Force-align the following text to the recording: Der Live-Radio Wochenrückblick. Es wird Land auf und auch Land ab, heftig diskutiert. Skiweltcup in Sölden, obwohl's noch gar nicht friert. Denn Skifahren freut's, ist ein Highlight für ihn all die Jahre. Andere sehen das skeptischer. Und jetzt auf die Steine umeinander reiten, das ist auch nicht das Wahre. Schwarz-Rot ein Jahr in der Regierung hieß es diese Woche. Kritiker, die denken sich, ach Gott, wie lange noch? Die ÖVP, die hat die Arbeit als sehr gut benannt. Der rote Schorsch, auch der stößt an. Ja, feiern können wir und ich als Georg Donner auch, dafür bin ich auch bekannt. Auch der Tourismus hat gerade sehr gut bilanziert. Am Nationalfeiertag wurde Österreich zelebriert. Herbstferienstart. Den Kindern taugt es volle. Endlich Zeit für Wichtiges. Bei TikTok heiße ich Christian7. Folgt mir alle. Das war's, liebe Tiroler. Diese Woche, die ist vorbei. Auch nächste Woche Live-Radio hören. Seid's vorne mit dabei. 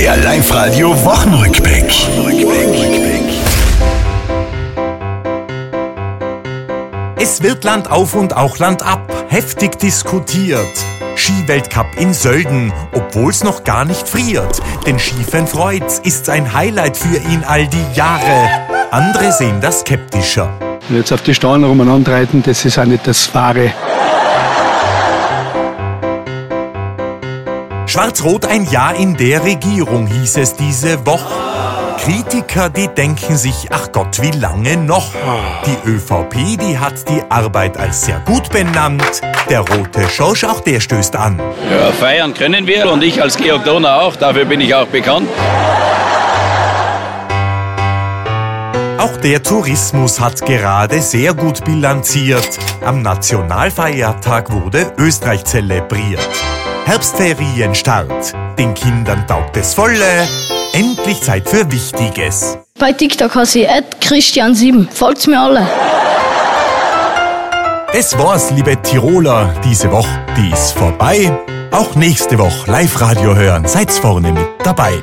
Der 0.00 0.16
Live-Radio 0.16 0.92
Wochenrückblick. 1.04 1.84
Es 7.18 7.42
wird 7.42 7.64
Land 7.64 7.90
auf 7.90 8.14
und 8.14 8.34
auch 8.34 8.56
Land 8.56 8.82
ab, 8.82 9.12
heftig 9.28 9.78
diskutiert. 9.78 10.72
Skiweltcup 11.16 11.98
in 11.98 12.14
Sölden, 12.14 12.72
obwohl's 12.94 13.44
noch 13.44 13.62
gar 13.62 13.84
nicht 13.84 14.08
friert. 14.08 14.62
Denn 14.86 14.98
Skifahren 14.98 15.46
freut's, 15.46 15.98
ist 15.98 16.30
ein 16.30 16.54
Highlight 16.54 16.96
für 16.96 17.18
ihn 17.18 17.44
all 17.46 17.66
die 17.66 17.84
Jahre. 17.94 18.48
Andere 18.90 19.32
sehen 19.32 19.60
das 19.60 19.80
skeptischer. 19.80 20.50
Und 20.88 20.96
jetzt 20.96 21.12
auf 21.12 21.20
die 21.20 21.34
Steine 21.34 21.68
umeinander 21.68 22.14
reiten, 22.14 22.42
das 22.42 22.64
ist 22.64 22.78
auch 22.78 22.86
nicht 22.86 23.06
das 23.06 23.34
Wahre. 23.34 23.70
Schwarz-Rot 27.90 28.46
ein 28.46 28.70
Jahr 28.70 28.94
in 28.94 29.16
der 29.16 29.42
Regierung 29.42 30.06
hieß 30.06 30.36
es 30.36 30.54
diese 30.54 31.04
Woche. 31.06 31.34
Kritiker, 31.98 32.70
die 32.70 32.86
denken 32.86 33.36
sich, 33.36 33.66
ach 33.70 33.90
Gott, 33.90 34.22
wie 34.22 34.30
lange 34.30 34.76
noch? 34.76 35.12
Die 35.66 35.90
ÖVP, 35.90 36.56
die 36.60 36.78
hat 36.78 37.08
die 37.08 37.20
Arbeit 37.28 37.76
als 37.76 38.02
sehr 38.02 38.20
gut 38.20 38.48
benannt. 38.50 39.20
Der 39.48 39.62
rote 39.62 40.08
Schorsch, 40.08 40.44
auch 40.44 40.60
der 40.60 40.78
stößt 40.78 41.16
an. 41.16 41.40
Ja, 41.68 41.90
feiern 41.90 42.32
können 42.32 42.64
wir 42.68 42.88
und 42.92 43.02
ich 43.02 43.20
als 43.20 43.36
Georg 43.36 43.64
Donner 43.64 44.02
auch, 44.02 44.14
dafür 44.14 44.44
bin 44.44 44.60
ich 44.60 44.72
auch 44.72 44.86
bekannt. 44.86 45.28
Auch 48.98 49.16
der 49.16 49.42
Tourismus 49.42 50.20
hat 50.20 50.46
gerade 50.46 51.02
sehr 51.02 51.34
gut 51.34 51.64
bilanziert. 51.64 52.56
Am 52.84 53.02
Nationalfeiertag 53.02 54.52
wurde 54.52 54.92
Österreich 54.96 55.44
zelebriert. 55.44 56.20
Herbstferienstart. 56.90 58.32
Den 58.58 58.74
Kindern 58.74 59.24
taugt 59.28 59.56
es 59.56 59.74
volle. 59.74 60.26
Endlich 60.72 61.20
Zeit 61.20 61.48
für 61.48 61.70
Wichtiges. 61.70 62.58
Bei 62.80 62.92
TikTok 62.92 63.32
heiße 63.32 63.60
ich 63.60 63.68
Christian7. 64.00 64.90
Folgt 64.90 65.28
mir 65.28 65.38
alle. 65.38 65.68
Das 67.92 68.18
war's, 68.18 68.50
liebe 68.50 68.76
Tiroler. 68.82 69.54
Diese 69.64 69.92
Woche, 69.92 70.08
die 70.36 70.50
ist 70.50 70.72
vorbei. 70.72 71.30
Auch 71.70 71.94
nächste 71.94 72.36
Woche 72.40 72.68
Live-Radio 72.68 73.36
hören. 73.36 73.68
Seid's 73.68 74.00
vorne 74.00 74.32
mit 74.32 74.48
dabei. 74.64 74.94